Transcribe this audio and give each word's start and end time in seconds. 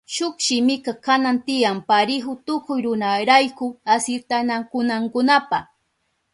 Shuk 0.13 0.35
shimika 0.45 0.91
kanan 1.05 1.37
tiyan 1.45 1.77
parihu 1.89 2.33
tukuy 2.45 2.79
runarayku 2.85 3.67
asirtanakunankunapa. 3.95 5.59